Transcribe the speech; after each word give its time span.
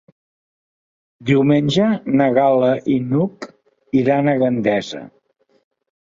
Diumenge 1.29 1.89
na 2.21 2.31
Gal·la 2.39 2.71
i 2.95 2.97
n'Hug 3.11 3.47
iran 4.01 4.33
a 4.35 4.37
Gandesa. 4.43 5.05